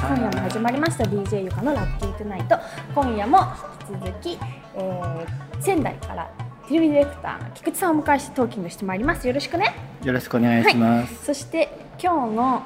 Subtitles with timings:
[0.00, 1.04] 今夜も始まりました。
[1.04, 2.58] DJ ゆかのラッキートゥナイト。
[2.94, 3.38] 今夜も
[3.90, 4.38] 引き続き、
[4.74, 6.30] えー、仙台から
[6.66, 9.28] テレビディレクターの菊池さんをお迎えしてトーキングしてまいります。
[9.28, 9.74] よろしくね。
[10.02, 11.68] よろしくお願いします、はい、そして
[12.02, 12.62] 今日の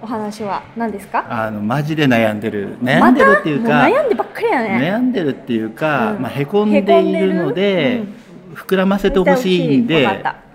[0.00, 1.26] お話は何ですか？
[1.28, 2.78] あのマジで悩んでる。
[2.78, 4.90] 悩んでるっていうか、ま、悩んでばっかりやね。
[4.92, 6.82] 悩んでるっていうか、うん、まあへこんでい
[7.12, 8.04] るので、
[8.50, 10.06] うん、膨らませてほしいんで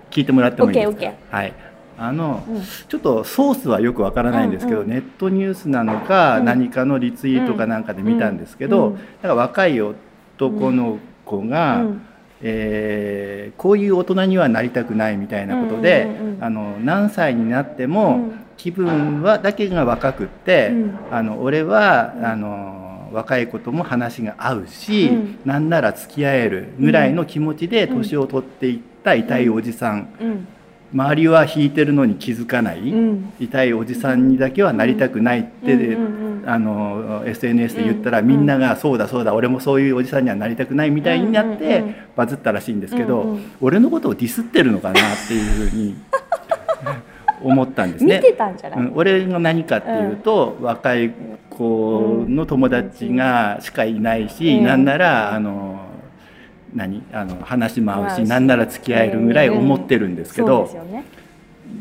[0.10, 1.12] 聞いてもらってもいいですか？
[1.30, 1.54] はい
[1.98, 12.02] あの、うん、ちょっとソースはよくわからないんですけど、うんうん、ネットニュースなのか、うん、何かのリツイートかなんかで見たんですけど、うん、だから若い男の子が、うん。
[12.44, 16.10] えー、こういう大人にはなりたくないみたいなことで、
[16.40, 20.74] あの何歳になっても気分はだけが若くって、
[21.12, 30.08] あの俺はあの若い子とも話が合うし、うん、なんなら付き合えるぐらいの気持ちで年を取っていった痛いおじさん
[30.94, 35.98] 周りは引いてるのに気づかない、うん、痛いおじさんにだけはなりたくないって、
[36.46, 41.84] あの SNS で言ったら、みんなが「そうだそうだ俺もそういうおじさんにはなりたくない」みたいになって
[42.16, 45.96] バズったらしいんですけど、俺のことをディスってるのかなっていうふうに
[47.44, 48.22] 思ったんですね。
[48.94, 51.12] 俺が何かっていうと、若い
[51.50, 55.91] 子の友達がしかいないし、うなんならあの
[56.74, 57.04] 何？
[57.12, 60.70] あの話も合うし何なら付き合えるぐらい思ってるんですけど、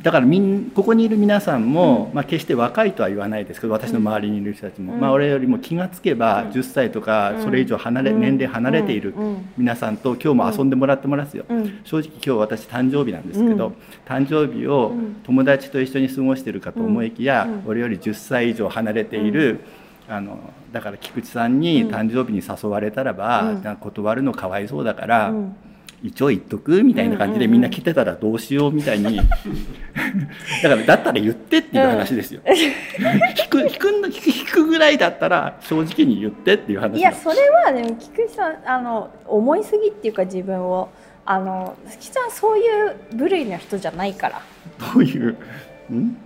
[0.03, 9.15] だからみんここにいる皆さんも、まあ、決して若いとは言わないですけど私の周りにいる人たちも、まあ、俺よりも気が付けば10歳とかそれ以上離れ、年齢離れている
[9.59, 11.45] 皆さんと今日も遊んでもらってますよ、
[11.85, 13.73] 正直今日私誕生日なんですけど、
[14.07, 14.93] 誕生日を
[15.25, 19.61] 友達と一緒に過ごしてるかと思いきや、俺より10歳以上離れている、
[20.11, 20.39] あの
[20.73, 25.57] だから菊池さんに誕生日に誘われたらば、うん、断るのかわいそうだから、うん、
[26.03, 29.19] 一応言っとくみたいな感じでみんな来てたらどうしようみたいに。
[30.63, 32.41] だからだったら言ってっていう話ですよ。
[32.45, 33.89] 引く引く
[34.27, 40.89] 引くぐらいだったら正直に言ってっていう話いやそれはでも菊池さんあの思いすぎっていうか自分を
[41.25, 44.43] あの菊池さんそういう部類の人じゃないから。
[44.93, 45.37] どういう
[45.93, 46.17] ん？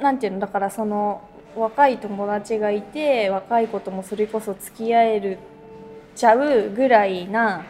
[0.00, 1.20] なんていうのだからその
[1.56, 5.38] 若い友達がいて若い子ともそれこそ付き合える
[6.14, 7.64] ちゃうぐらいな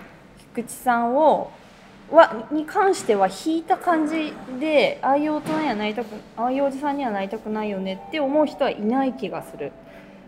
[0.54, 1.50] 菊池さんを
[2.10, 9.72] はに関しては引いた感じでああいう大人にはなりたくああいうおじさんにはなりたくないよねって思う人はいない気がする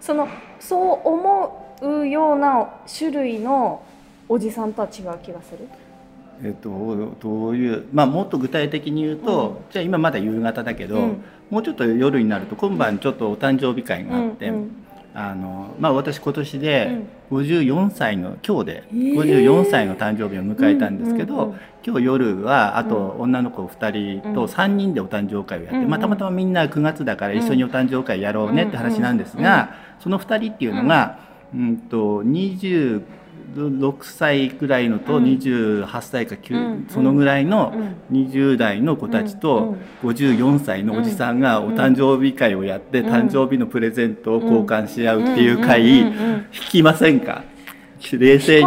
[0.00, 0.28] その
[0.58, 3.82] そう思うような種類の
[4.28, 5.68] おじさんとは違う気がする。
[6.42, 14.70] えっと、どういう、まあ、もっと具体的に言うと、うん、じゃあ今まだ夕方だけど、うん、もうちょっと夜になると今晩ちょっとお誕生日会があって、うん、
[15.14, 31.18] あのまあ、私今年で54歳の今日で54歳の誕生日を迎えたんですけど、今日夜はあと女の子2人と3人でお誕生会をやって、まあ、たまたまみんな9月だから一緒にお誕生会やろうねって話なんですが、その2人っていうのが、
[31.54, 31.76] うん。
[31.78, 33.02] と25
[33.56, 37.72] 6歳くらいのと28歳か9、そのぐらいの
[38.12, 46.12] 20代の子たちと54歳のおじさんがお誕生日会をやって誕生日のプレゼントを交換し合うっていう会引
[46.70, 47.44] きませんか？
[48.12, 48.64] 冷静に。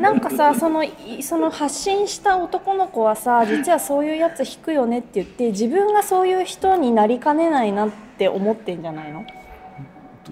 [0.00, 0.84] なんかさその
[1.20, 9.24] その発信した男の子はさ実はそういうやつ引くよねって言って自分がそういう人になりかねないなって思ってんじゃないの？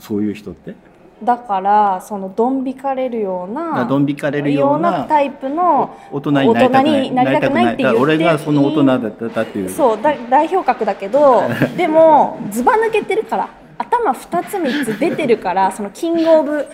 [0.00, 0.74] そういう人って？
[1.22, 9.69] だからそのドン引かれるようなドン引かれるようなタイプの大人になりたくないって言って俺がその大人だったっていう。
[9.70, 11.42] そうだ代表格だけど
[11.76, 13.48] でもずば抜けてるから。
[13.78, 16.66] 頭2つ3つ出てるからそのキングオブ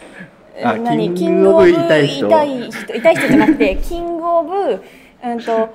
[0.61, 1.15] 何？
[1.15, 2.27] キングオブ痛い人。
[2.27, 4.83] 痛い人痛い人じゃなくてキングオブ
[5.25, 5.69] うんと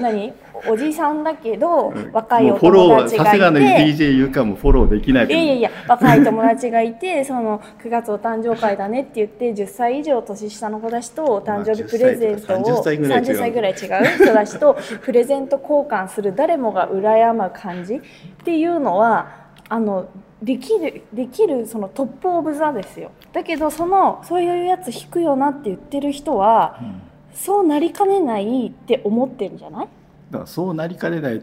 [0.00, 0.32] 何？
[0.68, 3.30] おじさんだけど若いお友達がいて。
[3.30, 13.78] さすがの DJ ゆかもフォローできないいやいやいや若い友達がいて その9月お誕生会だねって言って10歳以上年下の子たちとお誕生日プレゼントを30歳ぐらい違う。
[14.24, 18.00] 人たちと プレゼント交換する誰もが羨む感じっ
[18.44, 19.26] ていうのは
[19.68, 20.06] あの
[20.42, 23.10] できるできるそのトップオブザですよ。
[23.32, 27.02] だけどそのそういうやつ引くよなって言ってる人は、うん、
[27.34, 29.88] そうなりかねないって思ってるんじゃない？
[30.30, 31.42] だからそうなりかねない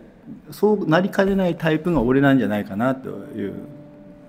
[0.52, 3.54] そうなりかねないタイプが俺なんじゃないかなという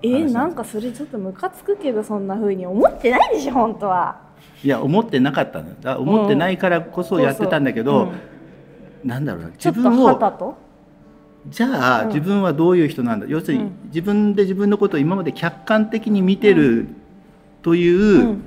[0.03, 4.19] えー、なんかそれちょっとムカつくけどそんなふうに思ってないでしょ本当は。
[4.63, 8.21] いや思ってなかったのだ思ってないからこそやってたんだけど、うんそうそう
[9.03, 10.57] うん、なんだろうな自分を
[11.49, 13.25] じゃあ、うん、自分はどういう人なんだ？
[13.27, 16.87] 要するに、自分で自分のことを今まで客観的に見てる
[17.63, 18.37] という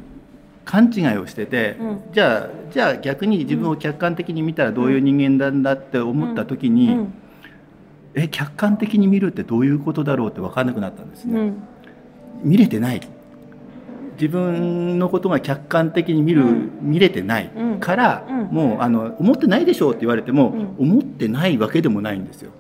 [0.65, 7.15] 勘違いをしてて、うん、じゃあじゃあ逆に自分を客観的に見たらどういう人間なんだって思った時に、うん、
[8.15, 11.53] え客観的に見るってどういうことだろうって分かんなくなったんですね。
[12.43, 13.01] 見れてない。
[14.17, 17.51] 自分のことが客観的に見る、うん、見れてない
[17.81, 22.53] から、うん、もうあの思ってないでしょうって言われても、思ってないわけでもないんですよ。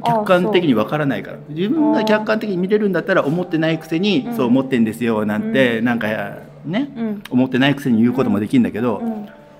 [0.00, 1.38] 客観的にわからないから。
[1.48, 6.08] 自分が客観的に見れるんだったら思ってないくせにそう思ってんですよなんて、なんか
[6.64, 9.02] ね、思ってないくせに言うこともできるんだけど、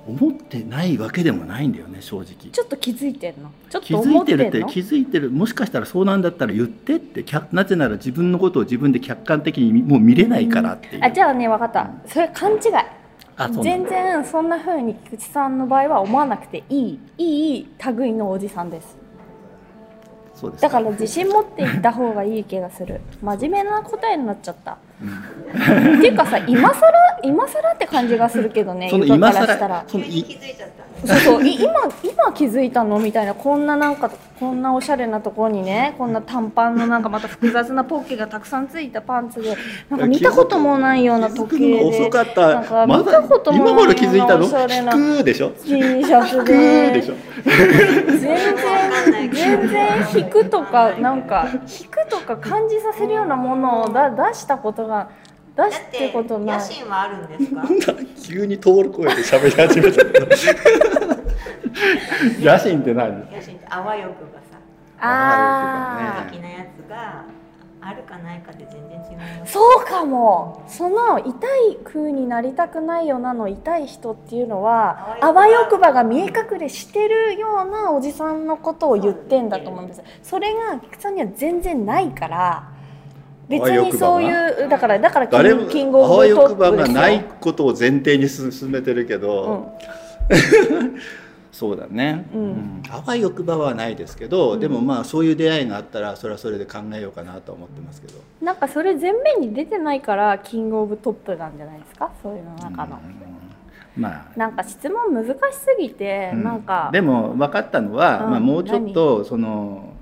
[0.07, 2.51] 思ってないわけでもないんだよね正直。
[2.51, 3.51] ちょっと気づいてんの？
[3.71, 5.31] ちょっと気づいてるって気づいてる。
[5.31, 11.91] もしかしたらそうなんだったら言ってってなぜなら自分のことを自分で客観的にもう見れないからっていう、あじゃあね分かった。
[12.07, 12.61] それ勘違い。
[13.63, 16.99] 全然そんなふうに菊池さんの場合は思わなくていい。
[17.19, 18.97] いい類のおじさんです。
[20.61, 23.01] だから自信持っていった方がいい気がする。
[23.23, 26.81] 真面目な答えになっちゃった、うん、っていうかさ今更
[27.23, 29.85] 今更って感じがするけどねその今更したら。
[29.87, 30.39] そのい
[31.05, 31.73] そうそう今
[32.05, 34.09] 今気づいたのみたいなこんななんか
[34.39, 39.57] こんなおしゃれなところにねこんな短パンのなんかまた複雑なポッケがたくさんついたパンツで
[39.91, 42.55] なんか見たこともないような時計で遅かった。
[42.55, 44.99] なんか見たこともないようなおしゃれな T
[45.35, 45.53] シャ
[46.25, 47.03] ツで。
[47.43, 55.11] 全然全然引くとかなんか引くとか感じさせるようなものをだ出したことが
[55.57, 56.59] 出してことない。
[56.59, 57.65] 野心はあるんですか。
[58.23, 60.05] 急に通る声で喋り始めた。
[62.41, 63.31] 野心って何？
[63.31, 64.59] 野心ってあわよくばさ。
[65.01, 66.31] ああ。
[66.31, 67.25] 的なやつが
[67.85, 69.47] あるかないかで全然違う。
[69.47, 70.65] そうかも。
[70.69, 71.29] その痛
[71.71, 80.03] い風になりたくないよなの痛い人っていうのはあわよくばが見え隠れしてるようなおじさんのことを言ってんだと思うんです。
[80.23, 82.69] それが菊さんには全然ないから。
[83.49, 89.73] 別にそういうだからだからキンキングオブトップがないことを前提に進めてるけど、
[90.31, 90.97] うん、
[91.63, 98.15] そうだね、うん、あわよくばはないですけど、うん、でもまあそういう出会いがあったらそれはそれで考えようかなと思ってますけど。
[98.41, 102.11] なんかそれ前面に出てないからキングオブトップなんじゃないですか？
[102.21, 102.99] そういうの中の。
[103.97, 106.91] まあ、なんか質問難しすぎて、なんか。
[106.93, 109.93] でも分かったのは、まあ、もうちょっとその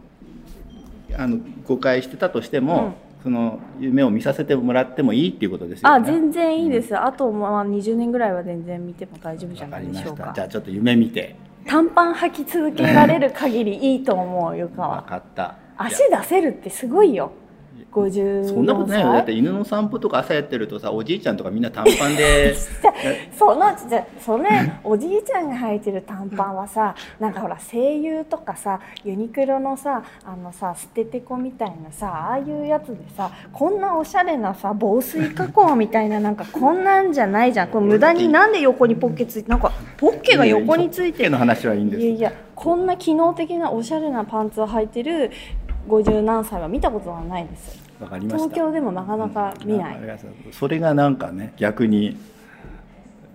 [1.14, 5.96] あの誤解してたとしても、その夢を見させてもらってもいいっていうことですよね。
[5.96, 6.92] あ全然いいです。
[6.92, 10.32] うん、あとまあ20年ぐらいは全然見ても大丈夫じゃないでしょうか。
[10.34, 11.36] じゃあちょっと夢見て。
[11.66, 15.02] 短パン履き続けられる限りいいと思うよかは。
[15.02, 15.56] 分かった。
[15.76, 17.32] 足出せるってすごいよ。
[17.92, 19.12] 50そんなことないよ。
[19.12, 22.54] だって犬の散歩とか朝やってるとさおじいちゃんとかみんな短パンで
[23.36, 24.44] そのじゃそれ
[24.84, 37.68] おじいちゃんが履いてる短パンはさなんかほら声優とかさユニクロのさあのさ捨ててこみたいなさああいうやつでさこんなおしゃれなさ防水加工みたいななんかこんなんじゃないじゃん。
[37.70, 41.30] これ無駄になんで横にポッケついてなんかポッケが横についてる。
[41.30, 45.30] の話はいいんですいやいやこんな機能的なおしゃれなパンツを履いてる
[45.90, 47.82] 50何歳は見たことはないです。
[48.00, 48.38] わかりました。
[48.44, 52.16] 東京でもなかなか見ない、うん、それがなんかね逆に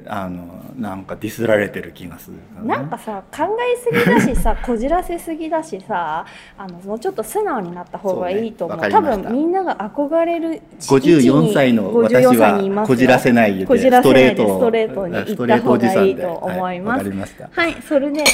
[0.08, 6.26] あのなんかディスられてる気がする、ね、なんかさ考えすぎだしさ こじらせすぎだしさ
[6.58, 17.10] あのもうちょっと素直になった方がいいと思う、ね、多分みんなが憧れる54歳の私はこじらせないでストレートストレートに行った方がいいと思います、
[17.52, 18.26] はい、はい、それでは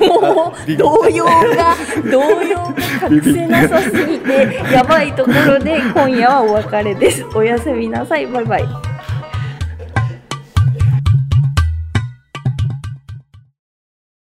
[0.00, 1.74] もう動揺が
[2.10, 2.56] 動揺
[3.00, 7.24] が隠せなさすぎてやばいところで今夜はお別れです。
[7.34, 8.26] おやすみなさい。
[8.26, 8.85] バイバイ